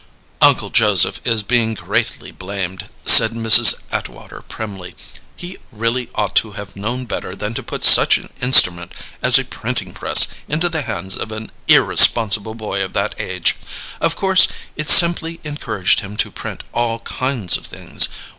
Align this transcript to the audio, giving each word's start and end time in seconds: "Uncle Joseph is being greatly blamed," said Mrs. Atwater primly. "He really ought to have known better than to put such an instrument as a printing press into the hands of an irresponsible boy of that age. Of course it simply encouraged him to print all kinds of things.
"Uncle 0.41 0.71
Joseph 0.71 1.21
is 1.23 1.43
being 1.43 1.75
greatly 1.75 2.31
blamed," 2.31 2.89
said 3.05 3.33
Mrs. 3.33 3.81
Atwater 3.91 4.41
primly. 4.41 4.95
"He 5.35 5.59
really 5.71 6.09
ought 6.15 6.35
to 6.37 6.53
have 6.53 6.75
known 6.75 7.05
better 7.05 7.35
than 7.35 7.53
to 7.53 7.61
put 7.61 7.83
such 7.83 8.17
an 8.17 8.33
instrument 8.41 8.93
as 9.21 9.37
a 9.37 9.43
printing 9.45 9.93
press 9.93 10.25
into 10.47 10.69
the 10.69 10.81
hands 10.81 11.15
of 11.15 11.31
an 11.31 11.51
irresponsible 11.67 12.55
boy 12.55 12.83
of 12.83 12.93
that 12.93 13.13
age. 13.19 13.55
Of 14.01 14.15
course 14.15 14.47
it 14.75 14.87
simply 14.87 15.39
encouraged 15.43 15.99
him 15.99 16.17
to 16.17 16.31
print 16.31 16.63
all 16.73 16.97
kinds 17.01 17.55
of 17.55 17.67
things. 17.67 18.09